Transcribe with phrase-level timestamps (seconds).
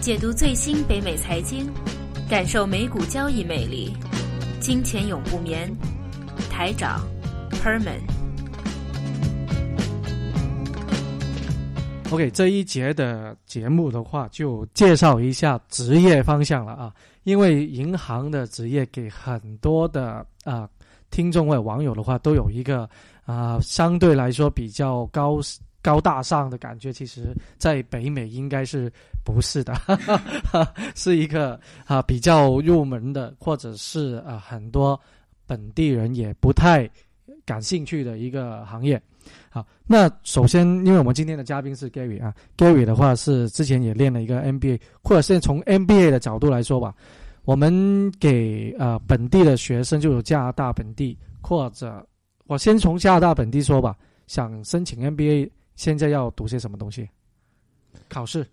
[0.00, 1.70] 解读最新北美财经，
[2.26, 3.94] 感受美股交易魅力。
[4.58, 5.70] 金钱永不眠，
[6.50, 7.06] 台长
[7.50, 8.00] Perman。
[12.10, 16.90] OK，这一节的节目的话，就介绍一下职业方向了啊。
[17.24, 20.66] 因为银行的职业给很多的啊
[21.10, 22.88] 听众或者网友的话，都有一个
[23.26, 25.38] 啊相对来说比较高。
[25.82, 28.92] 高大上的感觉，其实，在北美应该是
[29.24, 29.74] 不是的，
[30.94, 34.98] 是一个啊比较入门的，或者是啊很多
[35.46, 36.88] 本地人也不太
[37.44, 39.00] 感兴趣的一个行业。
[39.48, 46.94] 好，那首先，因为我们今天的嘉宾是 Gary 啊，Gary 的话是之前也练了一个 NBA，或者是从 NBA 的角度来说吧，
[47.44, 52.06] 我们给啊本地的学生，就有加拿大本地，或者
[52.46, 55.50] 我先从加拿大本地说吧，想申请 NBA。
[55.80, 57.08] 现在要读些什么东西？
[58.10, 58.46] 考试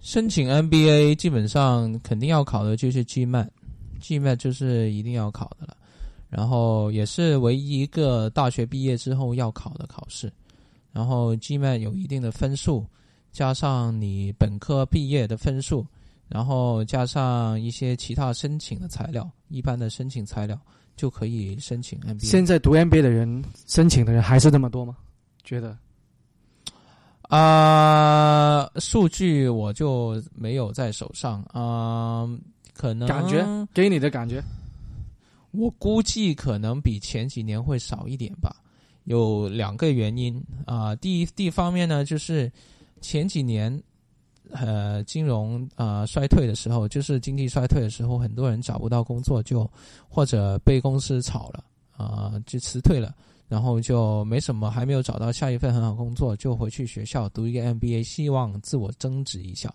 [0.00, 5.76] 申请 MBA 基本上肯定要考的就是 GMAT，GMAT 就是一定要考的了。
[6.28, 10.32] 然后也是唯一一个大学毕业之后要考的考试。
[10.90, 12.84] 然后 GMAT 有一定的分数，
[13.30, 15.86] 加上你本科毕业的分数，
[16.26, 20.60] 然后加上一些其他申请的材料，一般的申请材料
[20.96, 22.24] 就可以申请 MBA。
[22.24, 24.96] 现在读 MBA 的人申请的人还是那么多吗？
[25.44, 25.78] 觉得？
[27.32, 32.28] 啊，数据我就没有在手上啊，
[32.74, 34.42] 可能感觉给你的感觉，
[35.52, 38.54] 我估计可能比前几年会少一点吧。
[39.04, 42.52] 有两个原因啊，第一，第一方面呢，就是
[43.00, 43.82] 前几年
[44.50, 49.66] 呃金融啊衰退的时候，就是经济衰退的时候，很多人找不到工作，就
[50.06, 51.64] 或者被公司炒了
[51.96, 53.14] 啊，就辞退了。
[53.52, 59.70] 然后就没什么，还没有找到下一份很好工作，就回去学校读一个 MBA，希望自我增值一下。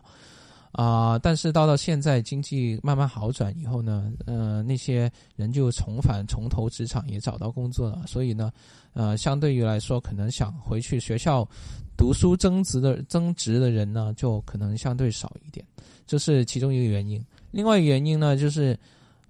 [0.72, 8.02] 啊，但是到了现在经济慢慢好转以后呢，呃，那些人就重返从头职场，也找到工作了。
[8.08, 8.52] 所以呢，
[8.94, 11.48] 呃，相对于来说，可能想回去学校
[11.96, 15.64] 读书增值的增值的人呢，就可能相对少一点，
[16.08, 17.24] 这是其中一个原因。
[17.52, 18.76] 另外一个原因呢，就是。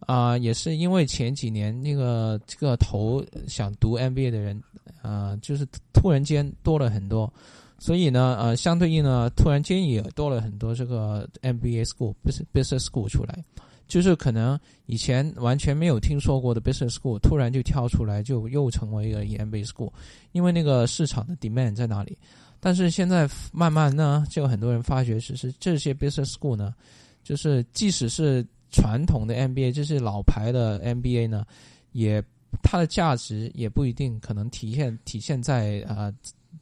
[0.07, 4.59] 啊，也是因为前几年那个这个投想读 MBA 的人，
[5.01, 7.31] 啊，就是突然间多了很多，
[7.78, 13.44] 所以呢，呃，相对应呢，突然间也多了很多这个 MBA school，business school 出来，
[13.85, 19.91] 就是可能以前完全没有听说过的 business school，突然就跳出来，就又成为一个 MBA school，
[20.31, 22.17] 因为那个市场的 demand 在哪里？
[22.62, 26.73] 但是现在慢慢呢，就很多人发觉，其实这些 business school 呢，
[27.23, 31.45] 就是即使是传统的 MBA 就是老牌的 MBA 呢，
[31.91, 32.23] 也
[32.61, 36.11] 它的价值也不一定可能体现体现在啊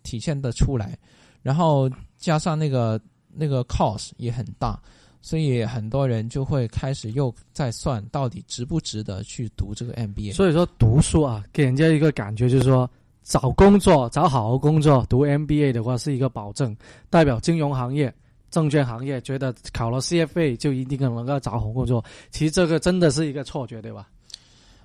[0.03, 0.97] 体现的出来，
[1.41, 2.99] 然后加上那个
[3.33, 4.79] 那个 cost 也很大，
[5.21, 10.33] 所以很多人就会开始又在算到底值不值得去读这个 MBA。
[10.33, 12.89] 所以说读书啊，给人家一个感觉就是说
[13.23, 16.75] 找工作找好好工作，读 MBA 的话是一个保证，
[17.09, 18.13] 代表金融行业。
[18.51, 24.07] 证券行业觉得考了 CFA 就一定能够找好工作，其实这个真的是一个错觉，对吧？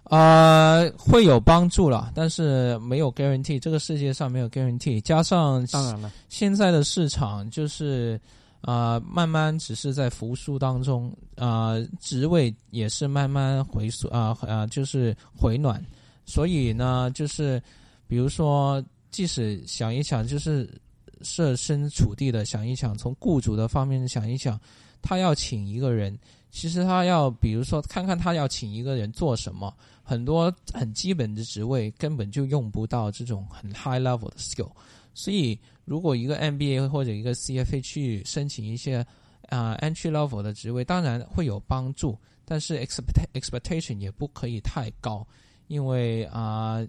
[0.05, 5.01] 呃，会有帮助了，但是没有 guarantee，这个世界上没有 guarantee。
[5.01, 8.21] 加上当然了，现在的市场就是
[8.61, 15.81] 啊，慢慢只是在复苏当中啊，职位也是慢慢回缩啊啊，就是回暖。
[16.25, 17.63] 所以呢，就是
[18.09, 18.83] 比如说，
[19.13, 20.69] 即使想一想，就是。
[21.23, 24.59] 设身处地的想一想，从雇主的方面想一想，
[25.03, 26.19] 他要请一个人，
[26.51, 34.71] 其实他要比如说看看他要请一个人做什么，很多很基本的职位根本就用不到这种很 high level 的 skill，
[35.15, 39.05] 所以如果一个 MBA 或者一个 CFA 去申请一些
[39.49, 45.27] 啊 entry level 的职位，当然会有帮助，但是 expect expectation 也不可以太高，
[45.67, 46.87] 因为啊。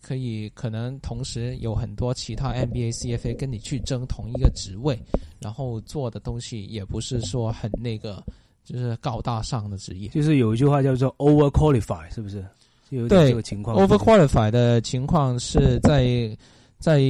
[0.00, 4.98] 可以可能同时有很多其他 MBA、CFA 跟你去争同一个职位，
[5.40, 8.24] 然后做的东西也不是说很那个，
[8.64, 10.08] 就是高大上的职业。
[10.10, 12.44] 就是有一句话叫做 over qualify，是不是？
[12.90, 13.76] 有这个情况。
[13.76, 16.34] over qualify 的情况是在
[16.78, 17.00] 在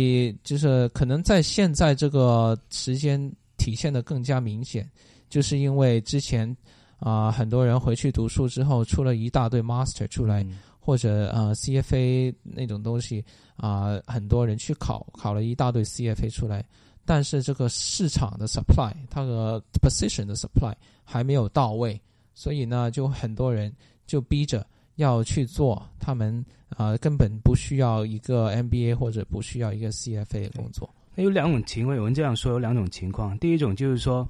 [0.42, 4.90] 就是可能在现在这个时间体现的更加明显，
[5.28, 6.56] 就是因为之前
[6.98, 10.44] 啊很多人回去读书之后出了一大堆 master 出来。
[10.88, 13.22] 或者呃 CFA 那种东西
[13.56, 16.64] 啊，很多人去考，考了一大堆 CFA 出来，
[17.04, 20.72] 但是这个市场的 supply，它的 position 的 supply
[21.04, 22.00] 还没有到位，
[22.32, 23.70] 所以呢，就很多人
[24.06, 30.88] 就逼着要去做，他们啊根本不需要一个 MBA 或者不需要一个 CFA 的工作。
[31.14, 33.38] 那有两种情况，有人这样说，有两种情况。
[33.38, 34.26] 第一种就是说，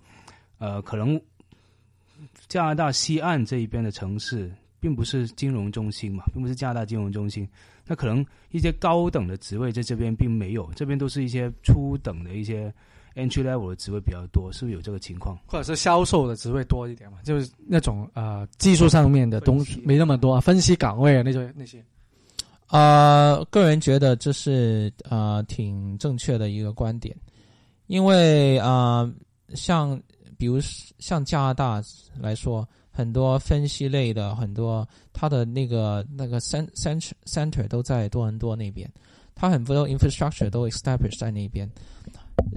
[0.58, 1.20] 呃，可能
[2.48, 7.48] 加拿大西岸这一边的城市，并不是金融中心嘛，并不是加拿大金融中心。
[7.86, 12.72] 那可能一些高等的职位在这边并没有，这边都是一些初等的一些
[13.14, 15.38] entry level 的职位比较多，是不是有这个情况？
[15.46, 21.82] 或者是销售的职位多一点嘛，就是那种呃技术上面的东西没那么多啊，分析岗位啊那些那些。
[22.66, 27.16] 啊，个人觉得这是呃挺正确的一个观点，
[27.86, 29.10] 因为啊
[29.54, 29.98] 像
[30.38, 30.58] 比如
[30.98, 31.82] 像加拿大
[32.18, 38.90] 来说，很多分析类的很多它的那个那个 center center 都在多伦多那边，
[39.34, 41.68] 它很多 infrastructure 都 establish 在那边。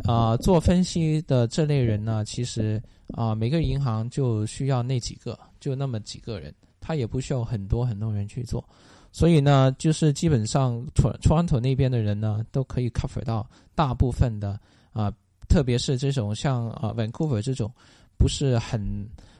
[0.04, 2.82] 啊，做分析的这类人呢，其实
[3.16, 8.64] 啊每个银行就需要那几个，就那么几个人，他也不需要很多很多人去做。
[9.12, 13.46] 所以呢，就是基本上川川头那边的人呢，都可以 cover 到
[13.76, 14.58] 大部分的
[14.94, 15.12] 啊，
[15.52, 17.70] 特别是这种像呃 Vancouver 这种
[18.18, 18.82] 不是很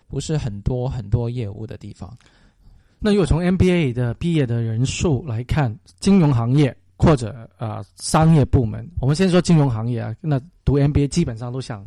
[0.08, 2.14] 不是很多很多业务的地方。
[3.00, 11.82] 那如果从 MBA 的毕业的人数来看，金融行业或者啊商业部门，我们先说金融行业啊，那读 MBA 基本上都想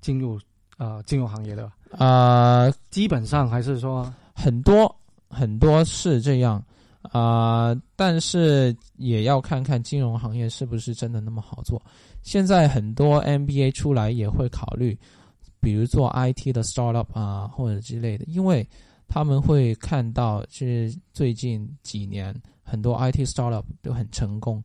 [0.00, 0.40] 进入
[0.76, 4.92] 啊金融行业的啊，基本上还是说很多
[5.30, 6.60] 很多是这样。
[7.02, 11.80] 啊，但是也要看看金融行业是不是真的那么好做。
[12.22, 14.98] 现在很多 MBA 出来也会考虑，
[15.60, 18.68] 比如做 IT 的 startup 啊，或者之类的，因为
[19.06, 24.62] 他们会看到，是最近几年很多 IT startup 都很成功，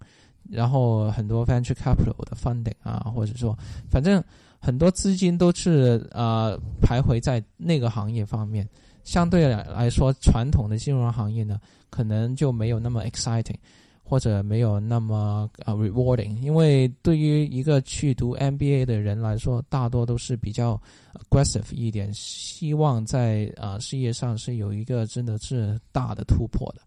[0.49, 3.57] 然后很多 venture capital 的 funding 啊，或者说，
[3.89, 4.21] 反正
[4.59, 6.51] 很多资金都是啊
[6.81, 8.67] 徘徊在那个行业方面。
[9.03, 11.59] 相对来来说，传统的金融行业呢？
[11.89, 13.55] 可能就没有那么 exciting，
[14.03, 20.81] 或者没有那么啊 rewarding，因为对于一个去读 MBA 的人来说，大多都是比较
[21.29, 26.81] aggressive 一点，希望在啊事业上是有一个真的是大的突破的。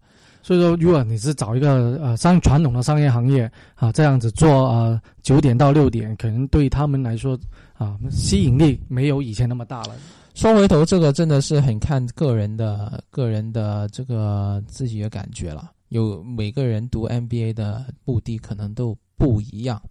[0.47, 7.37] 所以说，如果你是找一个呃商传统的商业行业啊，这样子做啊九点到六点，可能对他们来说
[7.73, 9.89] 啊吸引力没有以前那么大了。
[10.35, 15.69] 说回头，这个真的是很看个人的、个人的这个自己的感觉了。
[15.89, 19.81] 有每个人读 MBA 的目的可能都不一样，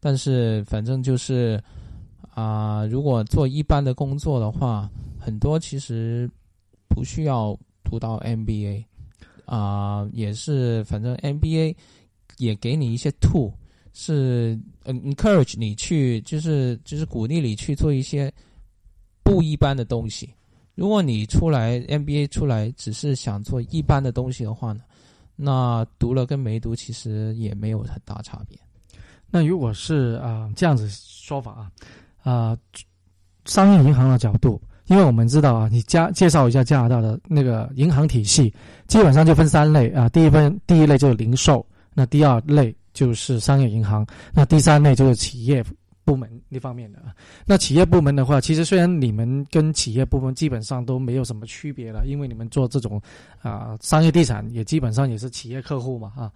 [0.00, 1.62] 但是反正就是
[2.34, 4.88] 啊，如果做一般的工作的话，
[5.18, 6.26] 很多其实
[6.88, 8.82] 不需要读到 MBA
[9.48, 11.74] 啊，也是反正 MBA
[12.36, 13.52] 也给你一些 to，
[13.92, 18.32] 是 encourage 你去，就是就是鼓励你去做一些。
[19.24, 20.32] 不一般的东西，
[20.74, 24.80] 如果你出来 MBA 出来只是想做一般的东西的话呢，
[25.36, 28.58] 那读了跟没读其实也没有很大差别。
[29.30, 31.72] 那如果是啊这样子说法啊
[32.22, 32.58] 啊，
[33.44, 38.52] 商业银行的角度，因为我们知道啊，你加介绍一下加拿大的那个银行体系，
[38.88, 41.64] 基本上就分三类啊，第一分第一类就是零售，
[41.94, 45.64] 那第二类就是商业银行，那第三类就是企业。
[46.04, 46.98] 部门那方面的，
[47.44, 52.98] 那企业部门的话，其实虽然你们跟企业部门基本上都没有什么区别了，因为你们做这种
[53.42, 56.32] 啊商业地产也基本上也是企业客户嘛啊。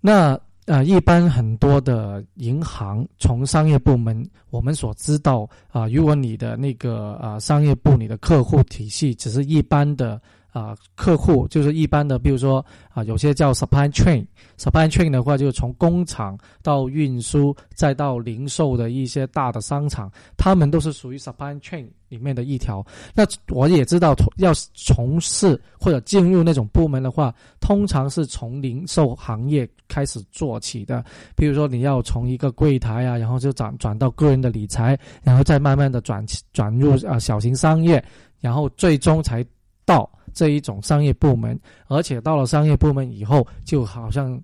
[0.00, 0.36] 那
[0.68, 10.20] 啊，一般很多的银行从商业部门，我们所知道啊，如果你的那个啊商业部你的客户体系只是一般的。
[10.58, 22.84] 啊，客户就是一般的，比如说啊，有些叫 supply chain，supply chain 的话，就是从工厂到运输，再到零售的一些大的商场，他们都是属于 supply chain 里面的一条。
[23.14, 23.24] 那
[23.54, 31.04] 我也知道，要从事或者进入那种部门的话，通常是从零售行业开始做起的。
[31.36, 38.04] 比如说，你要从一个柜台啊，然后就转转到个人的理财，然后再慢慢的转转入啊小型商业，
[38.40, 39.46] 然后最终才
[39.84, 40.10] 到。
[40.34, 44.40] 这一种商业部门，而且到了商业部门以后，就好像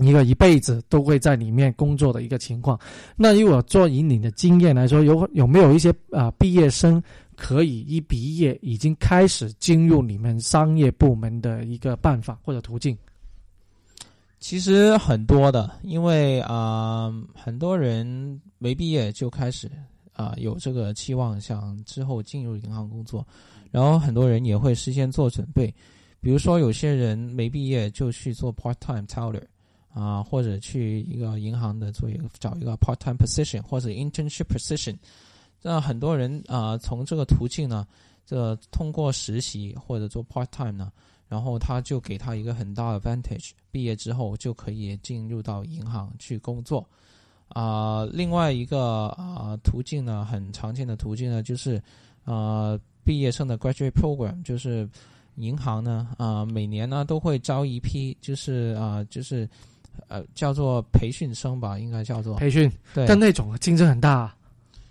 [0.00, 2.78] 一个一辈子都会在里面工作的一个情况。
[3.16, 7.02] 那如果做以你的经验来说，有有没有一些啊毕业生
[7.36, 12.96] 可以一毕业已经开始进入你们商业部门的一个办法或者途径？
[14.40, 19.70] 其实很多的，因为啊很多人没毕业就开始
[20.12, 23.26] 啊有这个期望，想之后进入银行工作。
[23.74, 25.66] 然后很多人也会事先做准备，
[26.20, 29.42] 比如说有些人没毕业就去做 part time teller，
[29.92, 34.96] 啊，或者去一个银行的做一个找一个 part time position 或者 internship position。
[35.60, 37.84] 那很多人啊，从这个途径呢，
[38.24, 40.92] 这通过实习或者做 part time 呢，
[41.26, 46.88] 然后他就给他一个很大的 advantage，毕业之后就可以进入到银行去工作。
[47.48, 51.82] 啊，另外一个啊途径呢，很常见的途径呢，就是
[52.22, 52.78] 啊。
[53.04, 54.88] 毕业生的 graduate program，就是
[55.36, 59.48] 银行呢啊、每年呢都会招一批，就是啊、就是
[60.08, 64.34] 呃叫做培训生吧，应该叫做培训，对但那种竞争很大，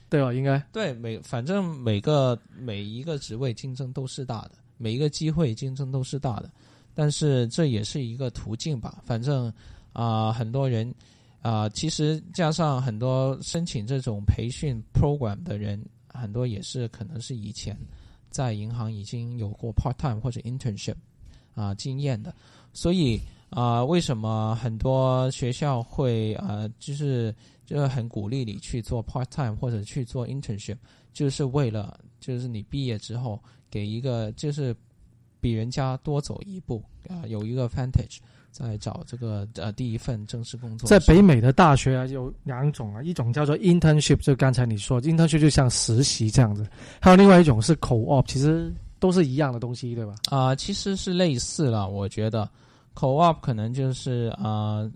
[0.10, 0.34] 对吧？
[0.34, 6.50] 应该对每反正每个每一个职位竞争都是大的，每一个机会竞争都是大的，
[6.94, 9.02] 但是这也是一个途径吧。
[9.06, 9.52] 反正
[9.94, 10.94] 啊、很多人
[11.42, 17.78] 啊、其实加上很多申请这种培训 program 的人，很多也是可能是以前
[18.34, 20.96] 在银行已经有过 part time 或者 internship
[21.54, 22.36] 啊、经验的，
[22.74, 23.22] 所以
[23.52, 27.34] 啊、为什么很多学校会啊、就是
[27.66, 30.78] 就是很鼓励你去做 part time 或者去做 internship，
[31.14, 34.76] 就是为了就是你毕业之后给一个就是
[35.40, 38.18] 比人家多走一步啊、有一个 advantage，
[38.54, 40.98] 在找这个呃第一份正式工作在。
[41.06, 46.66] 北美的大学啊，有两种啊，一种叫做 internship，就刚才你说 internship 就像实习这样子，
[47.02, 50.16] 还有另外一种是 co-op，其实都是一样的东西，对吧？
[50.30, 52.50] 啊、其实是类似了，我觉得
[52.96, 54.90] co-op 可能就是啊、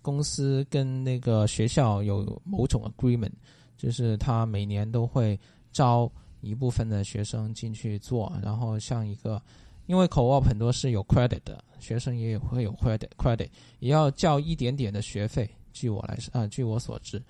[0.00, 3.30] 公司跟那个学校有某种 agreement，
[3.76, 5.38] 就是他每年都会
[5.70, 9.40] 招一部分的学生进去做，然后像一个，
[9.92, 15.46] 因为 co-op 很多是有 credit 的，学生也有会有 credit credit，也要交一点点的学费。
[15.70, 17.22] 据我来啊、据我所知，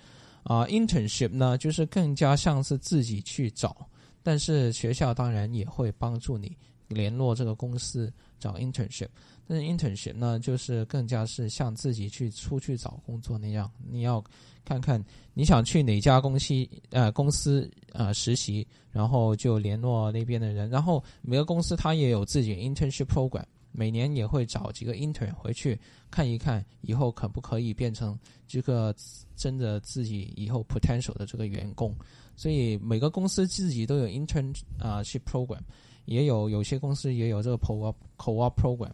[0.45, 3.77] 啊、internship 呢，就是更加像是自己去找，
[4.23, 6.57] 但是学校当然也会帮助你
[6.93, 9.09] 联络这个公司找 internship。
[9.47, 14.23] 但是 internship 呢，就是更加是像自己去出去找工作那样，你要
[14.65, 16.55] 看看你想去哪家公司
[16.91, 25.79] 呃公司呃实习，然后就联络那边的人，然后每个公司它也有自己 internship program，每年也会找几个 intern 回去
[26.11, 28.95] 看一看，以后可不可以变成这个
[29.35, 31.95] 真的自己以后 potential 的这个员工。
[32.37, 35.61] 所以每个公司自己都有 intern 啊、ship program，
[36.07, 38.91] 也有有些公司也有这个 co-op co-op program，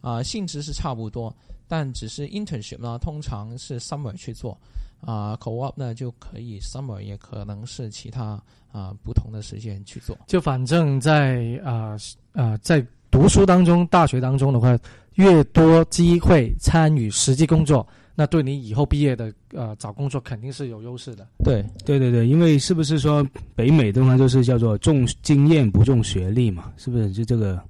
[0.00, 1.34] 啊、性质是差不多，
[1.66, 4.58] 但只是 internship 呢，通常是 summer 去做，
[5.00, 10.16] 啊、co-op 呢就可以 summer 也可能是其他啊、不同的时间去做。
[10.26, 11.96] 就反正在啊
[12.32, 14.76] 啊、在读书当中，大学当中的话，
[15.16, 21.28] 越多机会参与实际工作，那对你以后毕业的呃找工作肯定是有优势的。
[21.44, 26.72] 对，对对对，因为是不是说北美的话就是叫做重经验不重学历嘛？
[26.78, 27.12] 是不是？
[27.12, 27.62] 就这个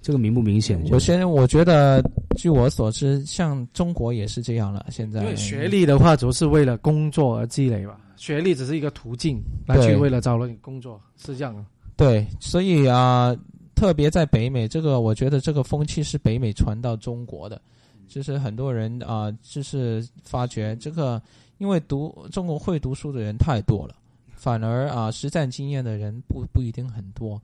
[0.00, 0.86] 这个明不明显？
[0.86, 2.00] 首先我觉得，
[2.36, 4.86] 据我所知，像中国也是这样了。
[4.90, 11.64] 现在因为学历的话，主要是为了工作而积累吧，学历只是一个途径来去为了找了你工作，是这样的。
[11.96, 13.34] 对，所以啊、
[13.74, 17.60] 特别在北美，这个我觉得这个风气是北美传到中国的，
[18.08, 21.20] 就是很多人啊、就是发觉这个，
[21.58, 23.94] 因为读中国会读书的人太多了，
[24.32, 27.40] 反而啊、实战经验的人不不一定很多，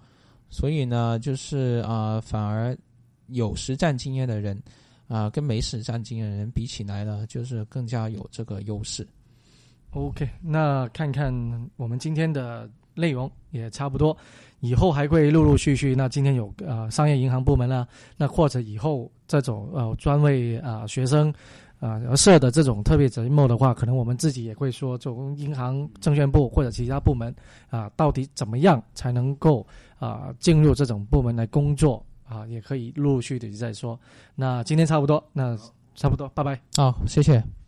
[0.48, 2.76] 所以呢，就是啊、反而
[3.28, 4.60] 有实战经验的人
[5.08, 9.06] 啊、跟没实战经验的人比起来呢，就是更加有这个优势。
[9.90, 11.34] OK，那看看
[11.76, 14.16] 我们今天的内容也差不多，
[14.60, 15.94] 以后还会陆陆续续。
[15.94, 21.32] 那今天有呃商业银行部门啦，那或者以后这种呃专为啊、学生
[21.78, 27.34] 啊、而设的这种特别节目的话，可能我们自己也会说，从银行、证券部或者其他部门
[27.70, 29.66] 啊、到底怎么样才能够
[29.98, 33.98] 啊、进入这种部门来工作啊、也可以陆陆续续的再说。
[34.34, 35.56] 那今天差不多，那
[35.94, 36.60] 差不多，拜拜。
[36.76, 37.59] 好，谢谢。